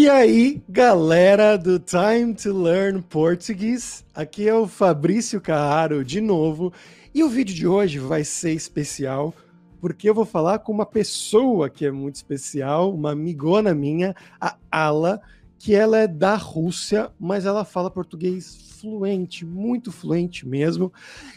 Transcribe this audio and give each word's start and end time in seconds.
E 0.00 0.08
aí, 0.08 0.62
galera 0.66 1.58
do 1.58 1.78
Time 1.78 2.32
to 2.32 2.54
Learn 2.54 3.02
Português, 3.02 4.02
aqui 4.14 4.48
é 4.48 4.54
o 4.54 4.66
Fabrício 4.66 5.42
Carraro 5.42 6.02
de 6.02 6.22
novo, 6.22 6.72
e 7.14 7.22
o 7.22 7.28
vídeo 7.28 7.54
de 7.54 7.68
hoje 7.68 7.98
vai 7.98 8.24
ser 8.24 8.52
especial 8.54 9.34
porque 9.78 10.08
eu 10.08 10.14
vou 10.14 10.24
falar 10.24 10.60
com 10.60 10.72
uma 10.72 10.86
pessoa 10.86 11.68
que 11.68 11.84
é 11.84 11.90
muito 11.90 12.14
especial, 12.14 12.94
uma 12.94 13.12
amigona 13.12 13.74
minha, 13.74 14.16
a 14.40 14.56
Ala, 14.72 15.20
que 15.58 15.74
ela 15.74 15.98
é 15.98 16.08
da 16.08 16.34
Rússia, 16.34 17.10
mas 17.20 17.44
ela 17.44 17.62
fala 17.62 17.90
português 17.90 18.78
fluente, 18.80 19.44
muito 19.44 19.92
fluente 19.92 20.48
mesmo. 20.48 20.90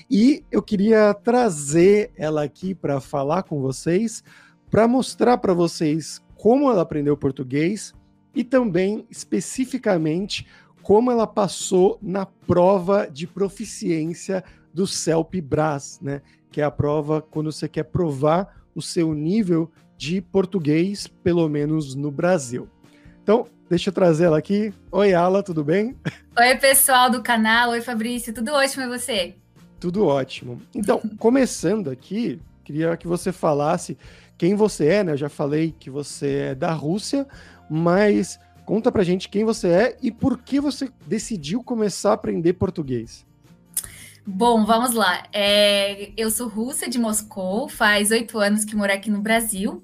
E 0.09 0.41
eu 0.49 0.61
queria 0.61 1.13
trazer 1.13 2.13
ela 2.15 2.41
aqui 2.45 2.73
para 2.73 3.01
falar 3.01 3.43
com 3.43 3.59
vocês, 3.59 4.23
para 4.71 4.87
mostrar 4.87 5.37
para 5.39 5.53
vocês 5.53 6.23
como 6.37 6.71
ela 6.71 6.83
aprendeu 6.83 7.17
português 7.17 7.93
e 8.35 8.43
também 8.43 9.05
especificamente 9.09 10.47
como 10.81 11.11
ela 11.11 11.25
passou 11.25 11.97
na 12.01 12.25
prova 12.25 13.07
de 13.09 13.25
proficiência 13.25 14.43
do 14.73 14.85
CELP-BRAS, 14.85 15.99
né? 16.01 16.21
Que 16.51 16.61
é 16.61 16.63
a 16.63 16.71
prova 16.71 17.21
quando 17.21 17.51
você 17.51 17.67
quer 17.67 17.83
provar 17.83 18.63
o 18.75 18.81
seu 18.81 19.13
nível 19.13 19.71
de 19.97 20.19
português, 20.19 21.07
pelo 21.07 21.47
menos 21.47 21.95
no 21.95 22.11
Brasil. 22.11 22.67
Então, 23.21 23.47
deixa 23.69 23.89
eu 23.89 23.93
trazer 23.93 24.25
ela 24.25 24.37
aqui. 24.37 24.73
Oi, 24.91 25.13
Ala, 25.13 25.41
tudo 25.41 25.63
bem? 25.63 25.95
Oi, 26.37 26.55
pessoal 26.57 27.09
do 27.09 27.23
canal. 27.23 27.69
Oi, 27.69 27.81
Fabrício. 27.81 28.33
Tudo 28.33 28.51
ótimo 28.51 28.83
e 28.83 28.87
você? 28.87 29.35
Tudo 29.79 30.05
ótimo. 30.05 30.61
Então, 30.75 30.99
começando 31.17 31.89
aqui, 31.89 32.41
queria 32.63 32.97
que 32.97 33.07
você 33.07 33.31
falasse 33.31 33.97
quem 34.37 34.55
você 34.55 34.87
é, 34.87 35.03
né? 35.03 35.13
Eu 35.13 35.17
já 35.17 35.29
falei 35.29 35.73
que 35.79 35.89
você 35.89 36.49
é 36.49 36.55
da 36.55 36.73
Rússia, 36.73 37.25
mas 37.69 38.39
conta 38.65 38.91
pra 38.91 39.03
gente 39.03 39.29
quem 39.29 39.43
você 39.43 39.67
é 39.67 39.97
e 40.01 40.11
por 40.11 40.37
que 40.37 40.59
você 40.59 40.89
decidiu 41.05 41.63
começar 41.63 42.11
a 42.11 42.13
aprender 42.13 42.53
português. 42.53 43.25
Bom, 44.25 44.65
vamos 44.65 44.93
lá. 44.93 45.23
É, 45.33 46.11
eu 46.15 46.31
sou 46.31 46.47
russa 46.47 46.89
de 46.89 46.97
Moscou, 46.97 47.67
faz 47.67 48.09
oito 48.09 48.39
anos 48.39 48.63
que 48.63 48.75
moro 48.75 48.91
aqui 48.91 49.11
no 49.11 49.21
Brasil. 49.21 49.83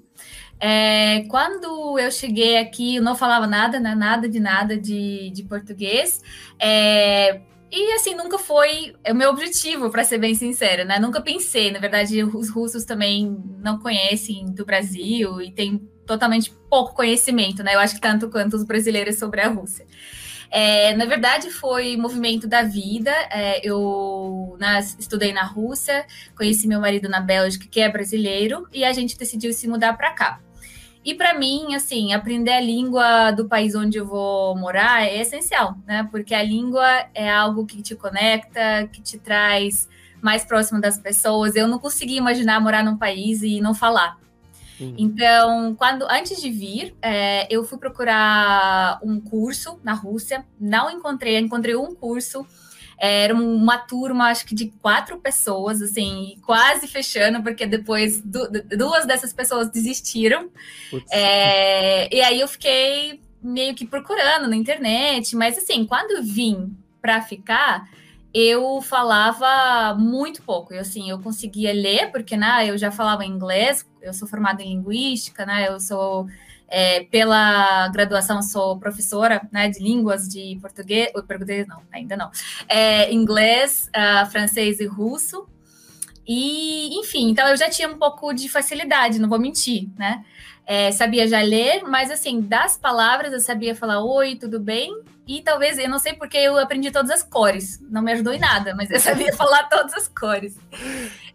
É, 0.58 1.24
quando 1.28 1.98
eu 1.98 2.10
cheguei 2.10 2.58
aqui, 2.58 2.96
eu 2.96 3.02
não 3.02 3.14
falava 3.14 3.46
nada, 3.46 3.78
né, 3.78 3.94
nada 3.94 4.28
de 4.28 4.40
nada 4.40 4.78
de, 4.78 5.30
de 5.30 5.42
português. 5.42 6.22
É, 6.58 7.40
e 7.72 7.92
assim, 7.92 8.14
nunca 8.14 8.38
foi 8.38 8.94
o 9.08 9.14
meu 9.14 9.30
objetivo, 9.30 9.90
para 9.90 10.04
ser 10.04 10.18
bem 10.18 10.34
sincera, 10.34 10.84
né? 10.84 10.98
Nunca 10.98 11.20
pensei. 11.20 11.70
Na 11.70 11.78
verdade, 11.78 12.24
os 12.24 12.50
russos 12.50 12.84
também 12.84 13.36
não 13.58 13.78
conhecem 13.78 14.46
do 14.46 14.64
Brasil 14.64 15.40
e 15.40 15.52
tem 15.52 15.88
totalmente 16.10 16.52
pouco 16.68 16.92
conhecimento, 16.92 17.62
né? 17.62 17.76
Eu 17.76 17.78
acho 17.78 17.94
que 17.94 18.00
tanto 18.00 18.28
quanto 18.28 18.56
os 18.56 18.64
brasileiros 18.64 19.16
sobre 19.16 19.40
a 19.40 19.48
Rússia. 19.48 19.86
É, 20.50 20.92
na 20.96 21.04
verdade, 21.04 21.50
foi 21.50 21.96
movimento 21.96 22.48
da 22.48 22.62
vida. 22.64 23.12
É, 23.30 23.64
eu 23.64 24.58
estudei 24.98 25.32
na 25.32 25.44
Rússia, 25.44 26.04
conheci 26.36 26.66
meu 26.66 26.80
marido 26.80 27.08
na 27.08 27.20
Bélgica, 27.20 27.68
que 27.70 27.80
é 27.80 27.88
brasileiro, 27.88 28.66
e 28.72 28.84
a 28.84 28.92
gente 28.92 29.16
decidiu 29.16 29.52
se 29.52 29.68
mudar 29.68 29.92
para 29.92 30.10
cá. 30.10 30.40
E 31.04 31.14
para 31.14 31.32
mim, 31.32 31.76
assim, 31.76 32.12
aprender 32.12 32.54
a 32.54 32.60
língua 32.60 33.30
do 33.30 33.48
país 33.48 33.76
onde 33.76 33.96
eu 33.96 34.04
vou 34.04 34.56
morar 34.58 35.04
é 35.06 35.20
essencial, 35.20 35.76
né? 35.86 36.08
Porque 36.10 36.34
a 36.34 36.42
língua 36.42 37.06
é 37.14 37.30
algo 37.30 37.64
que 37.64 37.80
te 37.80 37.94
conecta, 37.94 38.88
que 38.92 39.00
te 39.00 39.16
traz 39.16 39.88
mais 40.20 40.44
próximo 40.44 40.80
das 40.80 40.98
pessoas. 40.98 41.54
Eu 41.54 41.68
não 41.68 41.78
consegui 41.78 42.16
imaginar 42.16 42.60
morar 42.60 42.82
num 42.82 42.98
país 42.98 43.42
e 43.42 43.60
não 43.60 43.74
falar. 43.74 44.19
Hum. 44.80 44.94
Então, 44.98 45.74
quando 45.76 46.06
antes 46.10 46.40
de 46.40 46.50
vir, 46.50 46.94
é, 47.02 47.46
eu 47.50 47.64
fui 47.64 47.78
procurar 47.78 48.98
um 49.02 49.20
curso 49.20 49.78
na 49.82 49.92
Rússia. 49.92 50.44
Não 50.58 50.90
encontrei, 50.90 51.38
encontrei 51.38 51.76
um 51.76 51.94
curso 51.94 52.46
era 53.00 53.34
uma 53.34 53.78
turma, 53.78 54.26
acho 54.26 54.44
que 54.44 54.54
de 54.54 54.66
quatro 54.82 55.18
pessoas, 55.18 55.80
assim, 55.80 56.36
quase 56.44 56.86
fechando, 56.86 57.42
porque 57.42 57.64
depois 57.64 58.20
du 58.20 58.46
duas 58.76 59.06
dessas 59.06 59.32
pessoas 59.32 59.70
desistiram. 59.70 60.50
É, 61.10 62.14
e 62.14 62.20
aí 62.20 62.38
eu 62.38 62.46
fiquei 62.46 63.18
meio 63.42 63.74
que 63.74 63.86
procurando 63.86 64.46
na 64.46 64.54
internet, 64.54 65.34
mas 65.34 65.56
assim, 65.56 65.86
quando 65.86 66.22
vim 66.22 66.76
para 67.00 67.22
ficar, 67.22 67.88
eu 68.32 68.80
falava 68.80 69.94
muito 69.98 70.42
pouco. 70.42 70.72
Eu, 70.72 70.80
assim, 70.80 71.10
eu 71.10 71.18
conseguia 71.20 71.72
ler, 71.72 72.10
porque 72.10 72.36
né, 72.36 72.66
eu 72.68 72.78
já 72.78 72.90
falava 72.90 73.24
inglês, 73.24 73.86
eu 74.00 74.12
sou 74.12 74.28
formada 74.28 74.62
em 74.62 74.76
linguística, 74.76 75.44
né? 75.44 75.68
Eu 75.68 75.80
sou 75.80 76.26
é, 76.68 77.04
pela 77.04 77.88
graduação, 77.88 78.40
sou 78.40 78.78
professora 78.78 79.46
né, 79.50 79.68
de 79.68 79.80
línguas 79.80 80.28
de 80.28 80.56
português, 80.60 81.10
português 81.12 81.66
não, 81.66 81.82
ainda 81.92 82.16
não, 82.16 82.30
é, 82.68 83.12
inglês, 83.12 83.90
uh, 83.90 84.30
francês 84.30 84.78
e 84.78 84.86
russo. 84.86 85.46
E, 86.26 86.96
enfim, 87.00 87.28
então 87.28 87.48
eu 87.48 87.56
já 87.56 87.68
tinha 87.68 87.88
um 87.88 87.98
pouco 87.98 88.32
de 88.32 88.48
facilidade, 88.48 89.18
não 89.18 89.28
vou 89.28 89.40
mentir, 89.40 89.88
né? 89.98 90.24
É, 90.70 90.92
sabia 90.92 91.26
já 91.26 91.42
ler, 91.42 91.82
mas 91.82 92.12
assim, 92.12 92.40
das 92.40 92.76
palavras 92.76 93.32
eu 93.32 93.40
sabia 93.40 93.74
falar 93.74 94.04
oi, 94.04 94.36
tudo 94.36 94.60
bem? 94.60 95.02
E 95.26 95.42
talvez, 95.42 95.76
eu 95.78 95.88
não 95.88 95.98
sei 95.98 96.12
porque 96.12 96.36
eu 96.36 96.56
aprendi 96.56 96.92
todas 96.92 97.10
as 97.10 97.24
cores, 97.24 97.80
não 97.90 98.00
me 98.00 98.12
ajudou 98.12 98.32
em 98.32 98.38
nada, 98.38 98.72
mas 98.76 98.88
eu 98.88 98.98
sabia 99.02 99.32
falar 99.32 99.64
todas 99.64 99.92
as 99.94 100.06
cores. 100.06 100.56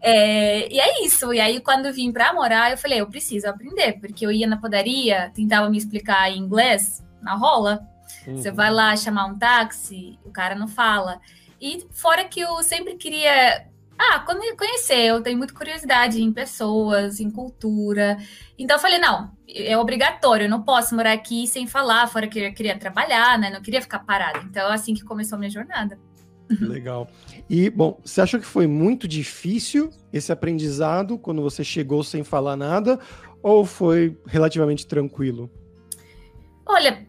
É, 0.00 0.72
e 0.72 0.80
é 0.80 1.04
isso. 1.04 1.34
E 1.34 1.40
aí, 1.40 1.60
quando 1.60 1.92
vim 1.92 2.10
para 2.12 2.32
morar, 2.32 2.70
eu 2.70 2.78
falei, 2.78 3.02
eu 3.02 3.06
preciso 3.08 3.46
aprender, 3.46 4.00
porque 4.00 4.24
eu 4.24 4.32
ia 4.32 4.46
na 4.46 4.56
padaria, 4.56 5.30
tentava 5.34 5.68
me 5.68 5.76
explicar 5.76 6.30
em 6.30 6.38
inglês, 6.38 7.04
na 7.20 7.34
rola. 7.34 7.86
Uhum. 8.26 8.38
Você 8.38 8.50
vai 8.50 8.70
lá 8.70 8.96
chamar 8.96 9.26
um 9.26 9.38
táxi, 9.38 10.18
o 10.24 10.30
cara 10.30 10.54
não 10.54 10.66
fala. 10.66 11.20
E 11.60 11.86
fora 11.90 12.24
que 12.24 12.40
eu 12.40 12.62
sempre 12.62 12.94
queria 12.94 13.66
ah, 13.98 14.20
quando 14.20 14.40
conhecer, 14.56 15.06
eu 15.06 15.22
tenho 15.22 15.38
muita 15.38 15.54
curiosidade 15.54 16.22
em 16.22 16.32
pessoas, 16.32 17.20
em 17.20 17.30
cultura. 17.30 18.18
Então 18.58 18.76
eu 18.76 18.80
falei, 18.80 18.98
não, 18.98 19.30
é 19.48 19.76
obrigatório, 19.76 20.44
eu 20.44 20.50
não 20.50 20.62
posso 20.62 20.94
morar 20.94 21.12
aqui 21.12 21.46
sem 21.46 21.66
falar, 21.66 22.06
fora 22.06 22.26
que 22.26 22.38
eu 22.38 22.52
queria 22.52 22.78
trabalhar, 22.78 23.38
né? 23.38 23.50
Não 23.50 23.62
queria 23.62 23.80
ficar 23.80 24.00
parada. 24.00 24.40
Então, 24.44 24.70
é 24.70 24.74
assim 24.74 24.94
que 24.94 25.04
começou 25.04 25.36
a 25.36 25.38
minha 25.38 25.50
jornada. 25.50 25.98
Legal. 26.60 27.08
E, 27.48 27.70
bom, 27.70 28.00
você 28.04 28.20
achou 28.20 28.38
que 28.38 28.46
foi 28.46 28.66
muito 28.66 29.08
difícil 29.08 29.90
esse 30.12 30.30
aprendizado 30.30 31.18
quando 31.18 31.42
você 31.42 31.64
chegou 31.64 32.04
sem 32.04 32.22
falar 32.22 32.56
nada? 32.56 32.98
Ou 33.42 33.64
foi 33.64 34.18
relativamente 34.26 34.86
tranquilo? 34.86 35.50
Olha, 36.64 37.06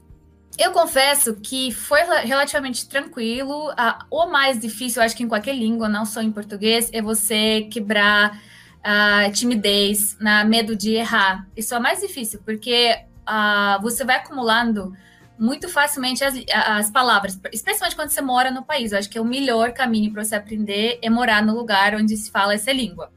eu 0.58 0.72
confesso 0.72 1.36
que 1.36 1.72
foi 1.72 2.02
relativamente 2.24 2.88
tranquilo. 2.88 3.72
o 4.10 4.26
mais 4.28 4.60
difícil, 4.60 5.02
acho 5.02 5.16
que 5.16 5.24
em 5.24 5.28
qualquer 5.28 5.56
língua, 5.56 5.88
não 5.88 6.06
só 6.06 6.22
em 6.22 6.32
português, 6.32 6.90
é 6.92 7.02
você 7.02 7.68
quebrar 7.72 8.42
a 8.84 9.30
timidez, 9.32 10.18
na 10.20 10.44
medo 10.44 10.76
de 10.76 10.94
errar. 10.94 11.48
Isso 11.56 11.76
é 11.76 11.80
mais 11.80 12.00
difícil, 12.00 12.42
porque 12.46 12.98
uh, 13.28 13.82
você 13.82 14.04
vai 14.04 14.16
acumulando 14.16 14.94
muito 15.38 15.70
facilmente 15.70 16.24
as, 16.24 16.34
as 16.52 16.90
palavras, 16.90 17.40
especialmente 17.52 17.96
quando 17.96 18.10
você 18.10 18.22
mora 18.22 18.50
no 18.50 18.64
país. 18.64 18.92
Eu 18.92 19.00
acho 19.00 19.10
que 19.10 19.18
é 19.18 19.22
o 19.22 19.26
melhor 19.26 19.74
caminho 19.74 20.12
para 20.12 20.24
você 20.24 20.36
aprender 20.36 21.00
é 21.02 21.10
morar 21.10 21.44
no 21.44 21.54
lugar 21.54 21.94
onde 21.96 22.16
se 22.18 22.32
fala 22.32 22.56
essa 22.56 22.72
língua. 22.72 23.12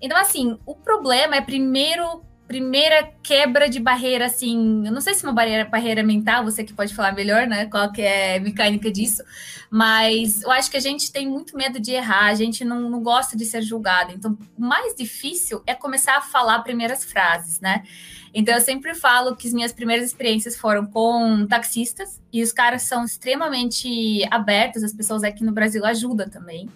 Então, 0.00 0.16
assim, 0.16 0.58
o 0.64 0.74
problema 0.74 1.36
é 1.36 1.40
primeiro 1.40 2.24
primeira 2.48 3.12
quebra 3.22 3.68
de 3.68 3.78
barreira, 3.78 4.24
assim, 4.24 4.86
eu 4.86 4.90
não 4.90 5.02
sei 5.02 5.12
se 5.12 5.22
uma 5.22 5.34
barreira, 5.34 5.66
barreira 5.66 6.02
mental, 6.02 6.42
você 6.42 6.64
que 6.64 6.72
pode 6.72 6.94
falar 6.94 7.12
melhor, 7.12 7.46
né? 7.46 7.66
Qual 7.66 7.92
que 7.92 8.00
é 8.00 8.38
a 8.38 8.40
mecânica 8.40 8.90
disso, 8.90 9.22
mas 9.70 10.42
eu 10.42 10.50
acho 10.50 10.70
que 10.70 10.78
a 10.78 10.80
gente 10.80 11.12
tem 11.12 11.28
muito 11.28 11.54
medo 11.54 11.78
de 11.78 11.92
errar, 11.92 12.24
a 12.24 12.34
gente 12.34 12.64
não, 12.64 12.88
não 12.88 13.02
gosta 13.02 13.36
de 13.36 13.44
ser 13.44 13.60
julgado. 13.60 14.14
Então, 14.14 14.36
o 14.56 14.62
mais 14.62 14.94
difícil 14.94 15.62
é 15.66 15.74
começar 15.74 16.16
a 16.16 16.22
falar 16.22 16.60
primeiras 16.60 17.04
frases, 17.04 17.60
né? 17.60 17.84
Então, 18.32 18.54
eu 18.54 18.60
sempre 18.62 18.94
falo 18.94 19.36
que 19.36 19.46
as 19.46 19.52
minhas 19.52 19.72
primeiras 19.72 20.06
experiências 20.06 20.56
foram 20.56 20.86
com 20.86 21.46
taxistas, 21.46 22.18
e 22.32 22.42
os 22.42 22.50
caras 22.50 22.82
são 22.82 23.04
extremamente 23.04 24.26
abertos, 24.30 24.82
as 24.82 24.94
pessoas 24.94 25.22
aqui 25.22 25.44
no 25.44 25.52
Brasil 25.52 25.84
ajudam 25.84 26.28
também. 26.30 26.68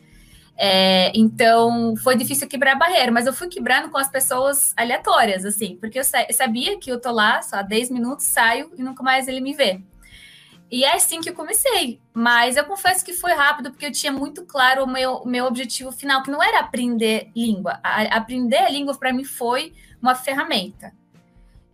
É, 0.65 1.11
então 1.13 1.97
foi 1.97 2.17
difícil 2.17 2.47
quebrar 2.47 2.75
a 2.75 2.79
barreira, 2.79 3.11
mas 3.11 3.27
eu 3.27 3.33
fui 3.33 3.49
quebrando 3.49 3.91
com 3.91 3.99
as 3.99 4.09
pessoas 4.09 4.73
aleatórias, 4.77 5.45
assim, 5.45 5.77
porque 5.81 5.99
eu, 5.99 6.05
eu 6.29 6.33
sabia 6.33 6.79
que 6.79 6.89
eu 6.89 7.01
tô 7.01 7.11
lá 7.11 7.43
só 7.43 7.61
10 7.65 7.91
minutos, 7.91 8.27
saio 8.27 8.71
e 8.79 8.81
nunca 8.81 9.03
mais 9.03 9.27
ele 9.27 9.41
me 9.41 9.55
vê. 9.55 9.83
E 10.71 10.85
é 10.85 10.95
assim 10.95 11.21
que 11.21 11.29
eu 11.29 11.35
comecei. 11.35 12.01
Mas 12.15 12.57
eu 12.57 12.65
confesso 12.65 13.05
que 13.05 13.13
foi 13.13 13.33
rápido, 13.33 13.73
porque 13.73 13.87
eu 13.87 13.93
tinha 13.93 14.13
muito 14.13 14.47
claro 14.47 14.85
o 14.85 14.87
meu, 14.87 15.25
meu 15.27 15.47
objetivo 15.47 15.91
final, 15.91 16.23
que 16.23 16.31
não 16.31 16.41
era 16.41 16.61
aprender 16.61 17.29
língua. 17.35 17.81
A, 17.83 18.03
aprender 18.17 18.59
a 18.59 18.71
língua, 18.71 18.97
para 18.97 19.13
mim, 19.13 19.25
foi 19.25 19.75
uma 20.01 20.15
ferramenta. 20.15 20.95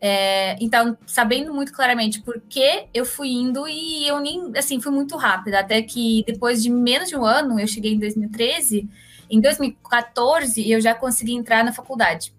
É, 0.00 0.56
então, 0.62 0.96
sabendo 1.06 1.52
muito 1.52 1.72
claramente 1.72 2.20
por 2.20 2.40
que 2.48 2.84
eu 2.94 3.04
fui 3.04 3.30
indo 3.30 3.66
e 3.66 4.06
eu 4.06 4.20
nem, 4.20 4.52
assim, 4.56 4.80
fui 4.80 4.92
muito 4.92 5.16
rápida, 5.16 5.58
até 5.58 5.82
que 5.82 6.22
depois 6.26 6.62
de 6.62 6.70
menos 6.70 7.08
de 7.08 7.16
um 7.16 7.24
ano, 7.24 7.58
eu 7.58 7.66
cheguei 7.66 7.94
em 7.94 7.98
2013, 7.98 8.88
em 9.28 9.40
2014 9.40 10.70
eu 10.70 10.80
já 10.80 10.94
consegui 10.94 11.34
entrar 11.34 11.64
na 11.64 11.72
faculdade, 11.72 12.32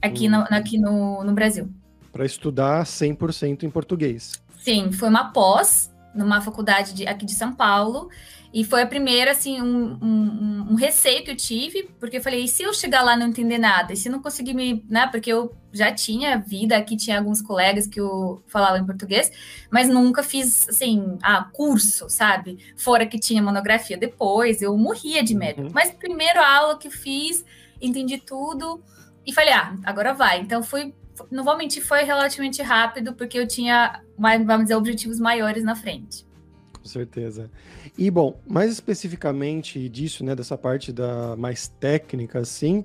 aqui, 0.00 0.26
hum. 0.26 0.30
no, 0.30 0.56
aqui 0.56 0.78
no, 0.78 1.22
no 1.22 1.32
Brasil. 1.32 1.68
Para 2.10 2.24
estudar 2.24 2.84
100% 2.84 3.62
em 3.62 3.70
português. 3.70 4.42
Sim, 4.58 4.90
foi 4.92 5.08
uma 5.08 5.32
pós 5.32 5.92
numa 6.14 6.40
faculdade 6.40 6.94
de, 6.94 7.06
aqui 7.06 7.26
de 7.26 7.32
São 7.32 7.52
Paulo. 7.52 8.08
E 8.52 8.64
foi 8.64 8.82
a 8.82 8.86
primeira, 8.86 9.30
assim, 9.30 9.62
um, 9.62 9.98
um, 10.02 10.66
um, 10.72 10.74
receio 10.74 11.24
que 11.24 11.30
eu 11.30 11.36
tive, 11.36 11.84
porque 11.98 12.18
eu 12.18 12.22
falei, 12.22 12.44
e 12.44 12.48
se 12.48 12.62
eu 12.62 12.74
chegar 12.74 13.02
lá 13.02 13.16
e 13.16 13.18
não 13.18 13.28
entender 13.28 13.56
nada? 13.56 13.94
E 13.94 13.96
se 13.96 14.10
não 14.10 14.20
conseguir 14.20 14.52
me. 14.52 14.84
Né? 14.90 15.06
Porque 15.06 15.32
eu 15.32 15.56
já 15.72 15.90
tinha 15.90 16.36
vida, 16.38 16.76
aqui 16.76 16.94
tinha 16.94 17.18
alguns 17.18 17.40
colegas 17.40 17.86
que 17.86 17.98
eu 17.98 18.42
falava 18.46 18.78
em 18.78 18.84
português, 18.84 19.32
mas 19.70 19.88
nunca 19.88 20.22
fiz, 20.22 20.68
assim, 20.68 21.16
ah, 21.22 21.48
curso, 21.50 22.10
sabe? 22.10 22.58
Fora 22.76 23.06
que 23.06 23.18
tinha 23.18 23.42
monografia 23.42 23.96
depois, 23.96 24.60
eu 24.60 24.76
morria 24.76 25.22
de 25.22 25.34
medo. 25.34 25.62
Uhum. 25.62 25.70
Mas 25.72 25.90
primeiro 25.90 26.38
a 26.38 26.56
aula 26.56 26.78
que 26.78 26.90
fiz, 26.90 27.42
entendi 27.80 28.18
tudo 28.18 28.82
e 29.26 29.32
falei, 29.32 29.54
ah, 29.54 29.74
agora 29.84 30.12
vai. 30.12 30.40
Então 30.40 30.62
fui. 30.62 30.94
Não 31.30 31.44
vou 31.44 31.56
mentir, 31.56 31.82
foi 31.82 32.04
relativamente 32.04 32.62
rápido, 32.62 33.14
porque 33.14 33.38
eu 33.38 33.46
tinha, 33.46 34.02
vamos 34.18 34.64
dizer, 34.64 34.74
objetivos 34.74 35.20
maiores 35.20 35.62
na 35.62 35.76
frente. 35.76 36.26
Com 36.82 36.88
certeza. 36.88 37.48
E 37.96 38.10
bom, 38.10 38.40
mais 38.44 38.72
especificamente 38.72 39.88
disso, 39.88 40.24
né, 40.24 40.34
dessa 40.34 40.58
parte 40.58 40.92
da 40.92 41.36
mais 41.36 41.68
técnica, 41.68 42.40
assim, 42.40 42.84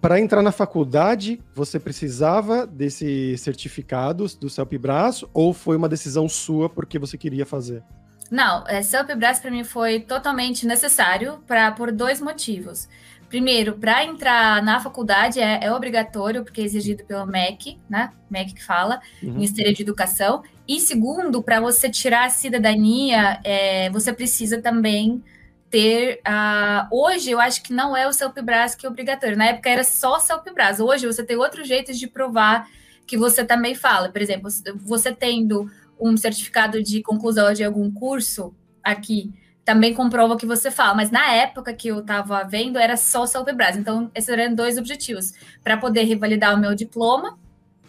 para 0.00 0.18
entrar 0.18 0.42
na 0.42 0.50
faculdade, 0.50 1.40
você 1.54 1.78
precisava 1.78 2.66
desse 2.66 3.38
certificado 3.38 4.26
do 4.40 4.50
CELP-Brás 4.50 5.24
ou 5.32 5.54
foi 5.54 5.76
uma 5.76 5.88
decisão 5.88 6.28
sua 6.28 6.68
porque 6.68 6.98
você 6.98 7.16
queria 7.16 7.46
fazer? 7.46 7.84
Não, 8.30 8.64
é, 8.66 8.82
CELP-Brás 8.82 9.38
para 9.40 9.50
mim 9.50 9.62
foi 9.62 10.00
totalmente 10.00 10.66
necessário 10.66 11.38
para 11.46 11.70
por 11.72 11.92
dois 11.92 12.20
motivos. 12.20 12.88
Primeiro, 13.30 13.74
para 13.78 14.04
entrar 14.04 14.60
na 14.60 14.80
faculdade 14.80 15.38
é, 15.38 15.60
é, 15.62 15.72
obrigatório, 15.72 16.42
porque 16.42 16.60
é 16.60 16.64
exigido 16.64 17.04
pelo 17.04 17.24
MEC, 17.24 17.78
né? 17.88 18.10
MEC 18.28 18.54
que 18.54 18.64
fala, 18.64 19.00
uhum. 19.22 19.34
Ministério 19.34 19.72
de 19.72 19.82
Educação. 19.82 20.42
E 20.66 20.80
segundo, 20.80 21.40
para 21.40 21.60
você 21.60 21.88
tirar 21.88 22.26
a 22.26 22.28
cidadania, 22.28 23.40
é, 23.44 23.88
você 23.90 24.12
precisa 24.12 24.60
também 24.60 25.22
ter. 25.70 26.20
Uh, 26.26 26.88
hoje, 26.90 27.30
eu 27.30 27.38
acho 27.38 27.62
que 27.62 27.72
não 27.72 27.96
é 27.96 28.08
o 28.08 28.12
CELPBRAS 28.12 28.74
que 28.74 28.84
é 28.84 28.88
obrigatório. 28.88 29.36
Na 29.36 29.46
época 29.46 29.70
era 29.70 29.84
só 29.84 30.18
CELPBRAS. 30.18 30.80
Hoje, 30.80 31.06
você 31.06 31.22
tem 31.22 31.36
outros 31.36 31.68
jeitos 31.68 32.00
de 32.00 32.08
provar 32.08 32.68
que 33.06 33.16
você 33.16 33.44
também 33.44 33.76
fala. 33.76 34.08
Por 34.08 34.20
exemplo, 34.20 34.50
você 34.80 35.12
tendo 35.12 35.70
um 36.00 36.16
certificado 36.16 36.82
de 36.82 37.00
conclusão 37.00 37.52
de 37.52 37.62
algum 37.62 37.92
curso 37.92 38.52
aqui 38.82 39.32
também 39.64 39.94
comprova 39.94 40.34
o 40.34 40.36
que 40.36 40.46
você 40.46 40.70
fala. 40.70 40.94
Mas 40.94 41.10
na 41.10 41.32
época 41.32 41.72
que 41.72 41.88
eu 41.88 42.00
estava 42.00 42.42
vendo, 42.44 42.78
era 42.78 42.96
só 42.96 43.26
CELPE-BRAS. 43.26 43.76
Então, 43.76 44.10
esses 44.14 44.28
eram 44.28 44.54
dois 44.54 44.78
objetivos. 44.78 45.32
Para 45.62 45.76
poder 45.76 46.04
revalidar 46.04 46.54
o 46.54 46.58
meu 46.58 46.74
diploma, 46.74 47.38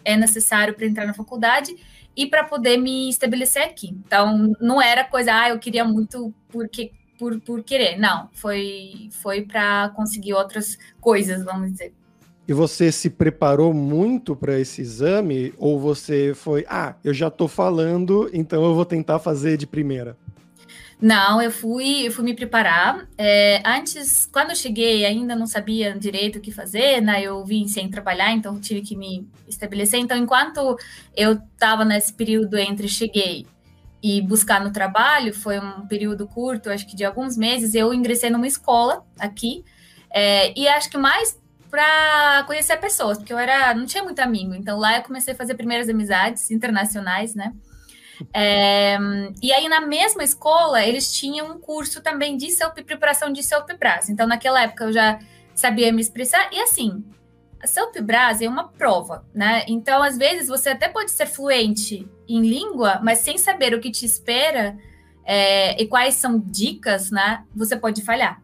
é 0.04 0.16
necessário 0.16 0.74
para 0.74 0.86
entrar 0.86 1.06
na 1.06 1.14
faculdade, 1.14 1.76
e 2.16 2.26
para 2.26 2.44
poder 2.44 2.76
me 2.76 3.08
estabelecer 3.08 3.62
aqui. 3.62 3.96
Então, 4.06 4.52
não 4.60 4.80
era 4.80 5.04
coisa, 5.04 5.32
ah, 5.34 5.48
eu 5.50 5.58
queria 5.58 5.84
muito 5.84 6.32
porque 6.48 6.92
por, 7.18 7.40
por 7.40 7.62
querer. 7.62 7.98
Não, 7.98 8.28
foi, 8.32 9.08
foi 9.10 9.42
para 9.42 9.90
conseguir 9.90 10.34
outras 10.34 10.78
coisas, 11.00 11.44
vamos 11.44 11.72
dizer. 11.72 11.92
E 12.46 12.52
você 12.52 12.90
se 12.90 13.08
preparou 13.08 13.72
muito 13.72 14.34
para 14.34 14.58
esse 14.58 14.82
exame? 14.82 15.54
Ou 15.56 15.78
você 15.78 16.34
foi, 16.34 16.66
ah, 16.68 16.96
eu 17.04 17.14
já 17.14 17.28
estou 17.28 17.48
falando, 17.48 18.28
então 18.32 18.62
eu 18.64 18.74
vou 18.74 18.84
tentar 18.84 19.18
fazer 19.18 19.56
de 19.56 19.66
primeira? 19.66 20.16
Não, 21.02 21.42
eu 21.42 21.50
fui, 21.50 22.06
eu 22.06 22.12
fui 22.12 22.22
me 22.22 22.32
preparar. 22.32 23.08
É, 23.18 23.60
antes, 23.66 24.28
quando 24.32 24.50
eu 24.50 24.56
cheguei, 24.56 25.04
ainda 25.04 25.34
não 25.34 25.48
sabia 25.48 25.98
direito 25.98 26.38
o 26.38 26.40
que 26.40 26.52
fazer, 26.52 27.00
né? 27.00 27.20
Eu 27.20 27.44
vim 27.44 27.66
sem 27.66 27.90
trabalhar, 27.90 28.30
então 28.30 28.60
tive 28.60 28.82
que 28.82 28.94
me 28.94 29.28
estabelecer. 29.48 29.98
Então, 29.98 30.16
enquanto 30.16 30.78
eu 31.16 31.32
estava 31.32 31.84
nesse 31.84 32.12
período 32.12 32.56
entre 32.56 32.86
cheguei 32.86 33.44
e 34.00 34.22
buscar 34.22 34.62
no 34.62 34.70
trabalho, 34.70 35.34
foi 35.34 35.58
um 35.58 35.88
período 35.88 36.24
curto, 36.28 36.70
acho 36.70 36.86
que 36.86 36.94
de 36.94 37.04
alguns 37.04 37.36
meses, 37.36 37.74
eu 37.74 37.92
ingressei 37.92 38.30
numa 38.30 38.46
escola 38.46 39.04
aqui. 39.18 39.64
É, 40.08 40.56
e 40.56 40.68
acho 40.68 40.88
que 40.88 40.96
mais 40.96 41.36
para 41.68 42.44
conhecer 42.46 42.76
pessoas, 42.76 43.18
porque 43.18 43.32
eu 43.32 43.38
era, 43.38 43.74
não 43.74 43.86
tinha 43.86 44.04
muito 44.04 44.20
amigo. 44.20 44.54
Então 44.54 44.78
lá 44.78 44.98
eu 44.98 45.02
comecei 45.02 45.34
a 45.34 45.36
fazer 45.36 45.56
primeiras 45.56 45.88
amizades 45.88 46.48
internacionais, 46.52 47.34
né? 47.34 47.52
É, 48.32 48.98
e 49.42 49.52
aí, 49.52 49.68
na 49.68 49.80
mesma 49.80 50.22
escola, 50.22 50.84
eles 50.84 51.12
tinham 51.12 51.52
um 51.52 51.58
curso 51.58 52.02
também 52.02 52.36
de 52.36 52.50
self, 52.50 52.82
preparação 52.82 53.32
de 53.32 53.42
self-bras. 53.42 54.08
Então, 54.08 54.26
naquela 54.26 54.62
época, 54.62 54.84
eu 54.84 54.92
já 54.92 55.18
sabia 55.54 55.92
me 55.92 56.00
expressar. 56.00 56.48
E 56.52 56.60
assim, 56.60 57.04
a 57.62 57.66
self-bras 57.66 58.40
é 58.40 58.48
uma 58.48 58.68
prova, 58.68 59.24
né? 59.34 59.64
Então, 59.68 60.02
às 60.02 60.16
vezes, 60.18 60.48
você 60.48 60.70
até 60.70 60.88
pode 60.88 61.10
ser 61.10 61.26
fluente 61.26 62.08
em 62.28 62.40
língua, 62.40 63.00
mas 63.02 63.18
sem 63.18 63.38
saber 63.38 63.74
o 63.74 63.80
que 63.80 63.90
te 63.90 64.04
espera 64.04 64.76
é, 65.24 65.80
e 65.80 65.86
quais 65.86 66.14
são 66.14 66.38
dicas, 66.38 67.10
né? 67.10 67.44
Você 67.54 67.76
pode 67.76 68.02
falhar. 68.02 68.42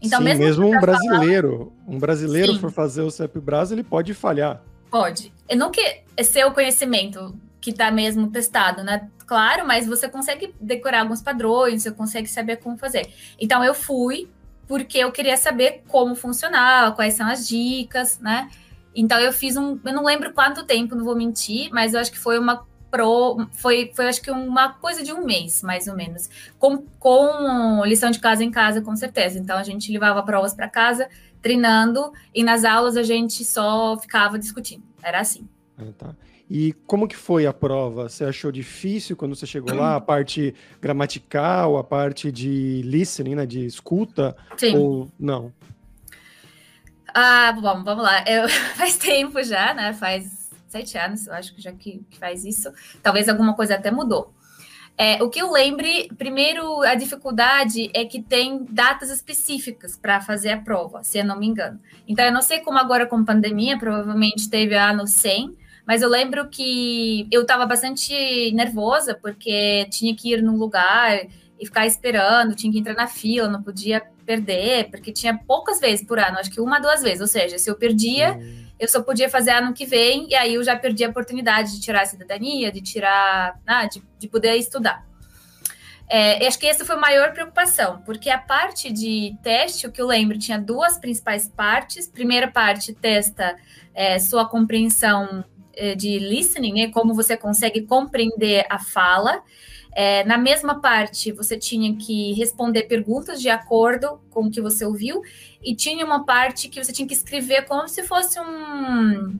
Então, 0.00 0.18
Sim, 0.18 0.24
mesmo, 0.24 0.44
mesmo 0.44 0.66
um 0.66 0.80
brasileiro, 0.80 1.72
falar... 1.84 1.96
um 1.96 1.98
brasileiro 1.98 2.52
Sim. 2.54 2.58
for 2.58 2.72
fazer 2.72 3.02
o 3.02 3.10
self-bras, 3.10 3.70
ele 3.70 3.84
pode 3.84 4.14
falhar. 4.14 4.62
Pode. 4.90 5.32
E 5.48 5.54
não 5.54 5.70
que 5.70 6.02
é 6.16 6.22
seu 6.22 6.50
conhecimento 6.52 7.34
que 7.62 7.70
está 7.70 7.90
mesmo 7.92 8.28
testado, 8.28 8.82
né? 8.82 9.08
Claro, 9.24 9.64
mas 9.64 9.86
você 9.86 10.08
consegue 10.08 10.52
decorar 10.60 11.00
alguns 11.00 11.22
padrões, 11.22 11.84
você 11.84 11.92
consegue 11.92 12.28
saber 12.28 12.56
como 12.56 12.76
fazer. 12.76 13.08
Então 13.40 13.64
eu 13.64 13.72
fui 13.72 14.28
porque 14.66 14.98
eu 14.98 15.12
queria 15.12 15.36
saber 15.36 15.82
como 15.86 16.14
funcionava, 16.16 16.94
quais 16.94 17.14
são 17.14 17.26
as 17.28 17.46
dicas, 17.46 18.18
né? 18.18 18.50
Então 18.94 19.18
eu 19.20 19.32
fiz 19.32 19.56
um, 19.56 19.78
eu 19.84 19.92
não 19.92 20.04
lembro 20.04 20.32
quanto 20.32 20.66
tempo, 20.66 20.96
não 20.96 21.04
vou 21.04 21.14
mentir, 21.14 21.70
mas 21.72 21.94
eu 21.94 22.00
acho 22.00 22.10
que 22.10 22.18
foi 22.18 22.38
uma 22.38 22.66
pro, 22.90 23.46
foi, 23.52 23.90
foi 23.94 24.08
acho 24.08 24.20
que 24.20 24.30
uma 24.30 24.74
coisa 24.74 25.02
de 25.02 25.12
um 25.12 25.24
mês, 25.24 25.62
mais 25.62 25.86
ou 25.86 25.96
menos, 25.96 26.28
com, 26.58 26.84
com 26.98 27.82
lição 27.86 28.10
de 28.10 28.18
casa 28.18 28.44
em 28.44 28.50
casa, 28.50 28.82
com 28.82 28.94
certeza. 28.96 29.38
Então 29.38 29.56
a 29.56 29.62
gente 29.62 29.90
levava 29.90 30.22
provas 30.22 30.52
para 30.52 30.68
casa, 30.68 31.08
treinando, 31.40 32.12
e 32.34 32.42
nas 32.42 32.64
aulas 32.64 32.96
a 32.96 33.02
gente 33.02 33.44
só 33.44 33.96
ficava 33.98 34.38
discutindo. 34.38 34.82
Era 35.02 35.20
assim. 35.20 35.48
Ah, 35.78 35.84
tá. 35.96 36.16
E 36.54 36.74
como 36.86 37.08
que 37.08 37.16
foi 37.16 37.46
a 37.46 37.52
prova? 37.52 38.10
Você 38.10 38.26
achou 38.26 38.52
difícil 38.52 39.16
quando 39.16 39.34
você 39.34 39.46
chegou 39.46 39.74
lá? 39.74 39.96
A 39.96 40.00
parte 40.04 40.54
gramatical, 40.82 41.78
a 41.78 41.82
parte 41.82 42.30
de 42.30 42.82
listening, 42.84 43.36
né, 43.36 43.46
de 43.46 43.64
escuta? 43.64 44.36
Sim. 44.58 44.76
Ou 44.76 45.08
não? 45.18 45.50
Ah, 47.14 47.52
bom, 47.52 47.82
vamos 47.82 48.04
lá. 48.04 48.22
Eu, 48.28 48.46
faz 48.76 48.98
tempo 48.98 49.42
já, 49.42 49.72
né? 49.72 49.94
Faz 49.94 50.50
sete 50.68 50.98
anos, 50.98 51.26
eu 51.26 51.32
acho 51.32 51.54
que 51.54 51.62
já 51.62 51.72
que, 51.72 52.04
que 52.10 52.18
faz 52.18 52.44
isso. 52.44 52.70
Talvez 53.02 53.30
alguma 53.30 53.54
coisa 53.54 53.76
até 53.76 53.90
mudou. 53.90 54.34
É, 54.98 55.22
o 55.22 55.30
que 55.30 55.40
eu 55.40 55.50
lembre, 55.50 56.10
primeiro, 56.18 56.82
a 56.82 56.94
dificuldade 56.94 57.90
é 57.94 58.04
que 58.04 58.20
tem 58.20 58.66
datas 58.68 59.08
específicas 59.08 59.96
para 59.96 60.20
fazer 60.20 60.50
a 60.50 60.60
prova, 60.60 61.02
se 61.02 61.16
eu 61.16 61.24
não 61.24 61.38
me 61.38 61.46
engano. 61.46 61.80
Então, 62.06 62.26
eu 62.26 62.32
não 62.32 62.42
sei 62.42 62.60
como 62.60 62.78
agora 62.78 63.06
com 63.06 63.24
pandemia, 63.24 63.78
provavelmente 63.78 64.50
teve 64.50 64.74
ano 64.74 65.06
100, 65.06 65.61
mas 65.86 66.02
eu 66.02 66.08
lembro 66.08 66.48
que 66.48 67.26
eu 67.30 67.42
estava 67.42 67.66
bastante 67.66 68.52
nervosa, 68.52 69.14
porque 69.14 69.86
tinha 69.90 70.14
que 70.14 70.32
ir 70.32 70.42
num 70.42 70.56
lugar 70.56 71.26
e 71.58 71.66
ficar 71.66 71.86
esperando, 71.86 72.54
tinha 72.54 72.72
que 72.72 72.78
entrar 72.78 72.94
na 72.94 73.06
fila, 73.06 73.48
não 73.48 73.62
podia 73.62 74.02
perder, 74.24 74.90
porque 74.90 75.12
tinha 75.12 75.36
poucas 75.36 75.80
vezes 75.80 76.06
por 76.06 76.18
ano, 76.18 76.38
acho 76.38 76.50
que 76.50 76.60
uma, 76.60 76.80
duas 76.80 77.02
vezes. 77.02 77.20
Ou 77.20 77.26
seja, 77.26 77.58
se 77.58 77.68
eu 77.68 77.74
perdia, 77.74 78.32
uhum. 78.32 78.66
eu 78.78 78.88
só 78.88 79.02
podia 79.02 79.28
fazer 79.28 79.50
ano 79.50 79.72
que 79.72 79.84
vem, 79.84 80.28
e 80.28 80.34
aí 80.34 80.54
eu 80.54 80.64
já 80.64 80.76
perdi 80.76 81.04
a 81.04 81.08
oportunidade 81.08 81.72
de 81.72 81.80
tirar 81.80 82.02
a 82.02 82.06
cidadania, 82.06 82.70
de 82.70 82.80
tirar, 82.80 83.60
ah, 83.66 83.86
de, 83.86 84.02
de 84.18 84.28
poder 84.28 84.56
estudar. 84.56 85.04
É, 86.08 86.46
acho 86.46 86.58
que 86.58 86.66
essa 86.66 86.84
foi 86.84 86.94
a 86.94 86.98
maior 86.98 87.32
preocupação, 87.32 88.02
porque 88.04 88.28
a 88.28 88.36
parte 88.36 88.92
de 88.92 89.34
teste, 89.42 89.86
o 89.86 89.90
que 89.92 90.00
eu 90.00 90.06
lembro, 90.06 90.38
tinha 90.38 90.58
duas 90.58 90.98
principais 90.98 91.48
partes. 91.48 92.06
Primeira 92.06 92.48
parte 92.48 92.92
testa 92.92 93.56
é, 93.94 94.18
sua 94.18 94.46
compreensão 94.46 95.44
de 95.96 96.18
listening, 96.18 96.74
né, 96.74 96.90
como 96.90 97.14
você 97.14 97.36
consegue 97.36 97.82
compreender 97.82 98.66
a 98.68 98.78
fala. 98.78 99.42
É, 99.94 100.24
na 100.24 100.38
mesma 100.38 100.80
parte, 100.80 101.32
você 101.32 101.56
tinha 101.56 101.94
que 101.96 102.32
responder 102.32 102.84
perguntas 102.84 103.40
de 103.40 103.50
acordo 103.50 104.18
com 104.30 104.44
o 104.46 104.50
que 104.50 104.60
você 104.60 104.86
ouviu, 104.86 105.22
e 105.62 105.74
tinha 105.76 106.04
uma 106.04 106.24
parte 106.24 106.68
que 106.68 106.82
você 106.82 106.92
tinha 106.92 107.06
que 107.06 107.14
escrever 107.14 107.66
como 107.66 107.86
se 107.86 108.02
fosse 108.02 108.40
um. 108.40 109.38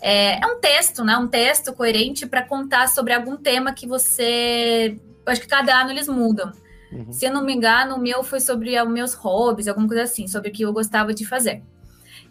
É, 0.00 0.40
é 0.42 0.46
um 0.46 0.60
texto, 0.60 1.04
né? 1.04 1.16
Um 1.16 1.28
texto 1.28 1.72
coerente 1.72 2.26
para 2.26 2.42
contar 2.42 2.88
sobre 2.88 3.12
algum 3.12 3.36
tema 3.36 3.72
que 3.72 3.86
você. 3.86 4.96
Acho 5.26 5.40
que 5.40 5.48
cada 5.48 5.80
ano 5.80 5.90
eles 5.90 6.08
mudam. 6.08 6.52
Uhum. 6.92 7.12
Se 7.12 7.26
eu 7.26 7.32
não 7.32 7.44
me 7.44 7.52
engano, 7.52 7.96
o 7.96 8.00
meu 8.00 8.22
foi 8.22 8.38
sobre 8.38 8.80
os 8.80 8.88
meus 8.88 9.14
hobbies, 9.14 9.66
alguma 9.66 9.88
coisa 9.88 10.02
assim, 10.02 10.28
sobre 10.28 10.50
o 10.50 10.52
que 10.52 10.62
eu 10.62 10.72
gostava 10.72 11.12
de 11.14 11.26
fazer. 11.26 11.62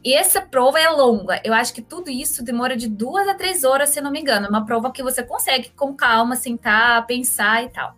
E 0.03 0.13
essa 0.13 0.41
prova 0.41 0.79
é 0.79 0.89
longa. 0.89 1.39
Eu 1.43 1.53
acho 1.53 1.73
que 1.73 1.81
tudo 1.81 2.09
isso 2.09 2.43
demora 2.43 2.75
de 2.75 2.87
duas 2.87 3.27
a 3.27 3.35
três 3.35 3.63
horas, 3.63 3.89
se 3.89 4.01
não 4.01 4.11
me 4.11 4.19
engano. 4.19 4.47
É 4.47 4.49
uma 4.49 4.65
prova 4.65 4.91
que 4.91 5.03
você 5.03 5.21
consegue 5.21 5.69
com 5.75 5.93
calma 5.95 6.35
sentar, 6.35 7.05
pensar 7.05 7.63
e 7.63 7.69
tal. 7.69 7.95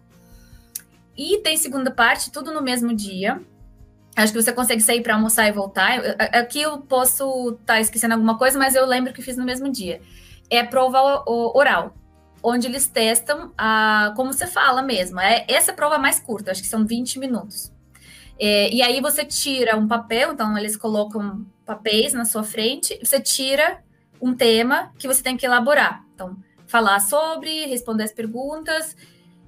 E 1.17 1.37
tem 1.39 1.55
segunda 1.55 1.91
parte, 1.91 2.31
tudo 2.31 2.53
no 2.53 2.61
mesmo 2.61 2.93
dia. 2.93 3.41
Acho 4.15 4.33
que 4.33 4.41
você 4.41 4.51
consegue 4.51 4.81
sair 4.81 5.01
para 5.01 5.15
almoçar 5.15 5.47
e 5.47 5.51
voltar. 5.51 5.99
Aqui 6.33 6.61
eu 6.61 6.79
posso 6.79 7.51
estar 7.51 7.75
tá 7.75 7.79
esquecendo 7.79 8.13
alguma 8.13 8.37
coisa, 8.37 8.59
mas 8.59 8.75
eu 8.75 8.85
lembro 8.85 9.13
que 9.13 9.21
fiz 9.21 9.37
no 9.37 9.45
mesmo 9.45 9.71
dia. 9.71 10.01
É 10.49 10.63
prova 10.63 11.23
oral. 11.25 11.95
onde 12.43 12.67
eles 12.67 12.85
testam 12.85 13.53
a, 13.57 14.13
como 14.15 14.33
você 14.33 14.45
fala 14.45 14.81
mesmo. 14.81 15.19
É 15.19 15.45
essa 15.47 15.71
é 15.71 15.73
prova 15.73 15.97
mais 15.97 16.19
curta, 16.19 16.51
acho 16.51 16.61
que 16.61 16.67
são 16.67 16.85
20 16.85 17.17
minutos. 17.17 17.72
É, 18.39 18.73
e 18.73 18.81
aí 18.81 18.99
você 18.99 19.23
tira 19.23 19.77
um 19.77 19.87
papel, 19.87 20.33
então 20.33 20.57
eles 20.57 20.75
colocam 20.75 21.45
papéis 21.65 22.13
na 22.13 22.25
sua 22.25 22.43
frente, 22.43 22.99
você 23.03 23.19
tira 23.19 23.81
um 24.21 24.33
tema 24.33 24.91
que 24.97 25.07
você 25.07 25.21
tem 25.21 25.37
que 25.37 25.45
elaborar. 25.45 26.03
Então, 26.13 26.37
falar 26.65 26.99
sobre, 26.99 27.65
responder 27.65 28.03
as 28.03 28.11
perguntas. 28.11 28.95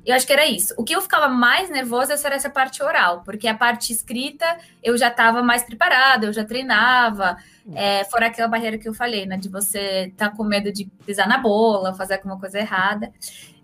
Eu 0.06 0.14
acho 0.14 0.28
que 0.28 0.34
era 0.34 0.46
isso. 0.46 0.76
O 0.78 0.84
que 0.84 0.96
eu 0.96 1.02
ficava 1.02 1.28
mais 1.28 1.70
nervosa 1.70 2.14
era 2.24 2.36
essa 2.36 2.50
parte 2.50 2.84
oral, 2.84 3.24
porque 3.24 3.48
a 3.48 3.56
parte 3.56 3.92
escrita 3.92 4.46
eu 4.84 4.96
já 4.96 5.08
estava 5.08 5.42
mais 5.42 5.64
preparada, 5.64 6.28
eu 6.28 6.34
já 6.34 6.46
treinava. 6.46 7.38
É, 7.74 8.04
fora 8.04 8.28
aquela 8.28 8.48
barreira 8.48 8.78
que 8.78 8.88
eu 8.88 8.94
falei, 8.94 9.26
né? 9.26 9.38
De 9.38 9.50
você 9.50 10.06
estar 10.12 10.30
tá 10.30 10.36
com 10.36 10.44
medo 10.44 10.72
de 10.72 10.86
pisar 11.06 11.28
na 11.28 11.40
bola, 11.40 11.96
fazer 11.96 12.16
alguma 12.16 12.40
coisa 12.40 12.60
errada. 12.60 13.12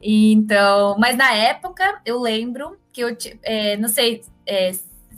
E, 0.02 0.34
então, 0.34 0.98
mas 0.98 1.16
na 1.16 1.32
época 1.32 2.02
eu 2.04 2.20
lembro 2.20 2.80
que 2.92 3.02
eu 3.02 3.16
é, 3.44 3.78
não 3.78 3.88
sei 3.88 4.24
é, 4.48 4.72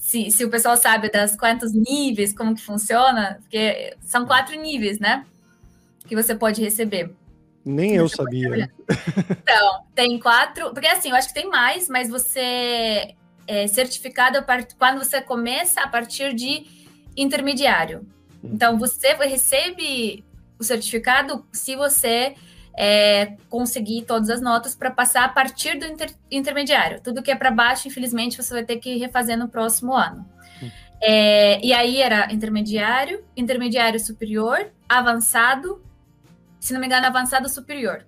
se, 0.03 0.29
se 0.31 0.43
o 0.43 0.49
pessoal 0.49 0.75
sabe 0.75 1.09
das 1.09 1.33
quantos 1.33 1.71
níveis, 1.71 2.33
como 2.33 2.53
que 2.53 2.61
funciona, 2.61 3.39
porque 3.39 3.95
são 4.01 4.25
quatro 4.25 4.53
níveis, 4.59 4.99
né? 4.99 5.25
Que 6.05 6.13
você 6.13 6.35
pode 6.35 6.61
receber. 6.61 7.15
Nem 7.63 7.95
eu 7.95 8.09
sabia. 8.09 8.69
Então, 9.29 9.85
tem 9.95 10.19
quatro. 10.19 10.73
Porque 10.73 10.87
assim, 10.87 11.09
eu 11.09 11.15
acho 11.15 11.29
que 11.29 11.33
tem 11.33 11.49
mais, 11.49 11.87
mas 11.87 12.09
você 12.09 13.15
é 13.47 13.65
certificado 13.67 14.43
quando 14.77 14.99
você 14.99 15.21
começa 15.21 15.79
a 15.79 15.87
partir 15.87 16.33
de 16.33 16.65
intermediário. 17.15 18.05
Hum. 18.43 18.51
Então, 18.55 18.77
você 18.77 19.13
recebe 19.13 20.21
o 20.59 20.65
certificado 20.65 21.45
se 21.53 21.77
você 21.77 22.35
é, 22.77 23.37
conseguir 23.49 24.03
todas 24.03 24.29
as 24.29 24.41
notas 24.41 24.75
para 24.75 24.91
passar 24.91 25.25
a 25.25 25.29
partir 25.29 25.77
do 25.77 25.85
inter, 25.85 26.11
intermediário. 26.31 27.01
Tudo 27.01 27.21
que 27.21 27.31
é 27.31 27.35
para 27.35 27.51
baixo, 27.51 27.87
infelizmente, 27.87 28.41
você 28.41 28.53
vai 28.53 28.63
ter 28.63 28.77
que 28.77 28.97
refazer 28.97 29.37
no 29.37 29.47
próximo 29.47 29.93
ano. 29.93 30.25
Hum. 30.61 30.69
É, 31.01 31.65
e 31.65 31.73
aí 31.73 32.01
era 32.01 32.31
intermediário, 32.33 33.23
intermediário 33.35 33.99
superior, 33.99 34.71
avançado 34.87 35.81
se 36.63 36.71
não 36.71 36.79
me 36.79 36.85
engano, 36.85 37.05
avançado 37.05 37.49
superior. 37.49 38.05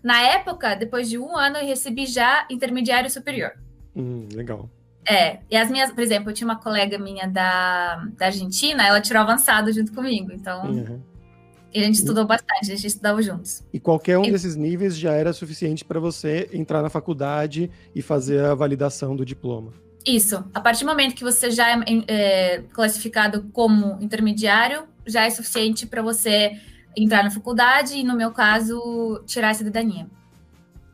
Na 0.00 0.22
época, 0.22 0.76
depois 0.76 1.08
de 1.08 1.18
um 1.18 1.36
ano, 1.36 1.56
eu 1.56 1.66
recebi 1.66 2.06
já 2.06 2.46
intermediário 2.48 3.10
superior. 3.10 3.50
Hum, 3.96 4.28
legal. 4.32 4.70
É, 5.04 5.40
e 5.50 5.56
as 5.56 5.68
minhas, 5.68 5.90
por 5.90 6.00
exemplo, 6.04 6.30
eu 6.30 6.34
tinha 6.34 6.46
uma 6.46 6.54
colega 6.54 6.98
minha 6.98 7.26
da, 7.26 7.96
da 8.16 8.26
Argentina, 8.26 8.86
ela 8.86 9.00
tirou 9.00 9.22
avançado 9.22 9.72
junto 9.72 9.92
comigo, 9.92 10.30
então 10.30 10.66
uhum. 10.66 11.02
A 11.78 11.84
gente 11.84 11.96
estudou 11.96 12.24
bastante, 12.26 12.72
a 12.72 12.74
gente 12.74 12.86
estudava 12.86 13.20
juntos. 13.22 13.62
E 13.72 13.80
qualquer 13.80 14.18
um 14.18 14.24
e... 14.24 14.30
desses 14.30 14.56
níveis 14.56 14.96
já 14.96 15.12
era 15.12 15.32
suficiente 15.32 15.84
para 15.84 16.00
você 16.00 16.48
entrar 16.52 16.82
na 16.82 16.90
faculdade 16.90 17.70
e 17.94 18.02
fazer 18.02 18.44
a 18.44 18.54
validação 18.54 19.14
do 19.14 19.24
diploma. 19.24 19.72
Isso, 20.06 20.44
a 20.54 20.60
partir 20.60 20.84
do 20.84 20.88
momento 20.88 21.14
que 21.14 21.24
você 21.24 21.50
já 21.50 21.70
é, 21.70 21.84
é 22.06 22.62
classificado 22.72 23.44
como 23.52 23.98
intermediário, 24.00 24.84
já 25.04 25.24
é 25.24 25.30
suficiente 25.30 25.86
para 25.86 26.00
você 26.00 26.52
entrar 26.96 27.24
na 27.24 27.30
faculdade 27.30 27.94
e, 27.94 28.04
no 28.04 28.16
meu 28.16 28.30
caso, 28.30 29.22
tirar 29.26 29.50
a 29.50 29.54
cidadania. 29.54 30.06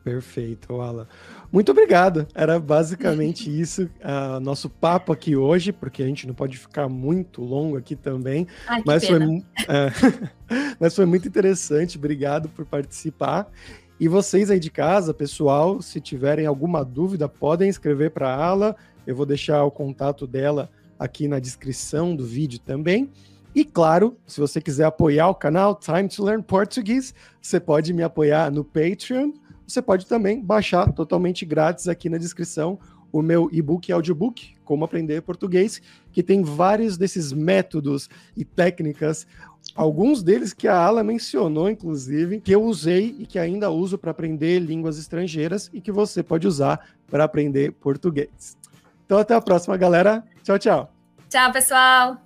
Perfeito, 0.03 0.81
Ala. 0.81 1.07
Muito 1.53 1.71
obrigado. 1.71 2.27
Era 2.33 2.59
basicamente 2.59 3.45
isso, 3.61 3.83
uh, 3.83 4.39
nosso 4.39 4.67
papo 4.67 5.13
aqui 5.13 5.35
hoje, 5.35 5.71
porque 5.71 6.01
a 6.01 6.05
gente 6.07 6.25
não 6.25 6.33
pode 6.33 6.57
ficar 6.57 6.89
muito 6.89 7.43
longo 7.43 7.77
aqui 7.77 7.95
também. 7.95 8.47
Ai, 8.67 8.81
mas, 8.83 9.05
foi, 9.05 9.19
é, 9.19 10.73
mas 10.79 10.95
foi 10.95 11.05
muito 11.05 11.27
interessante. 11.27 11.95
Obrigado 11.95 12.49
por 12.49 12.65
participar. 12.65 13.51
E 13.99 14.07
vocês 14.07 14.49
aí 14.49 14.59
de 14.59 14.71
casa, 14.71 15.13
pessoal, 15.13 15.79
se 15.79 16.01
tiverem 16.01 16.47
alguma 16.47 16.83
dúvida, 16.83 17.29
podem 17.29 17.69
escrever 17.69 18.09
para 18.09 18.29
a 18.29 18.43
Ala. 18.43 18.75
Eu 19.05 19.15
vou 19.15 19.25
deixar 19.25 19.63
o 19.63 19.69
contato 19.69 20.25
dela 20.25 20.71
aqui 20.97 21.27
na 21.27 21.37
descrição 21.37 22.15
do 22.15 22.25
vídeo 22.25 22.59
também. 22.59 23.11
E 23.53 23.63
claro, 23.63 24.17
se 24.25 24.39
você 24.39 24.59
quiser 24.59 24.85
apoiar 24.85 25.29
o 25.29 25.35
canal 25.35 25.75
Time 25.75 26.09
to 26.09 26.23
Learn 26.23 26.41
Português, 26.41 27.13
você 27.39 27.59
pode 27.59 27.93
me 27.93 28.01
apoiar 28.01 28.49
no 28.49 28.63
Patreon. 28.63 29.31
Você 29.67 29.81
pode 29.81 30.05
também 30.05 30.41
baixar 30.41 30.91
totalmente 30.91 31.45
grátis 31.45 31.87
aqui 31.87 32.09
na 32.09 32.17
descrição 32.17 32.79
o 33.13 33.21
meu 33.21 33.47
e-book 33.51 33.87
e 33.87 33.93
audiobook, 33.93 34.55
Como 34.65 34.83
Aprender 34.83 35.21
Português, 35.21 35.79
que 36.11 36.23
tem 36.23 36.41
vários 36.41 36.97
desses 36.97 37.31
métodos 37.31 38.09
e 38.35 38.43
técnicas, 38.43 39.27
alguns 39.75 40.23
deles 40.23 40.51
que 40.51 40.67
a 40.67 40.75
Ala 40.75 41.03
mencionou, 41.03 41.69
inclusive, 41.69 42.41
que 42.41 42.53
eu 42.53 42.63
usei 42.63 43.15
e 43.19 43.27
que 43.27 43.37
ainda 43.37 43.69
uso 43.69 43.99
para 43.99 44.09
aprender 44.09 44.59
línguas 44.59 44.97
estrangeiras 44.97 45.69
e 45.71 45.79
que 45.79 45.91
você 45.91 46.23
pode 46.23 46.47
usar 46.47 46.79
para 47.05 47.23
aprender 47.23 47.71
português. 47.73 48.57
Então, 49.05 49.19
até 49.19 49.35
a 49.35 49.41
próxima, 49.41 49.77
galera. 49.77 50.23
Tchau, 50.41 50.57
tchau. 50.57 50.91
Tchau, 51.29 51.51
pessoal. 51.51 52.17